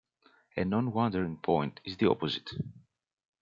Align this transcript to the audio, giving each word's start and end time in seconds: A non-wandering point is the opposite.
A 0.57 0.65
non-wandering 0.65 1.37
point 1.43 1.79
is 1.85 1.95
the 1.97 2.09
opposite. 2.09 2.49